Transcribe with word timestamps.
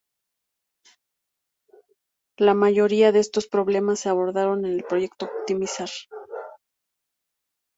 La 2.37 2.55
mayoría 2.55 3.11
de 3.11 3.19
estos 3.19 3.45
problemas 3.45 3.99
se 3.99 4.09
abordaron 4.09 4.65
en 4.65 4.71
el 4.73 4.83
Proyecto 4.83 5.27
Optimizar. 5.41 5.89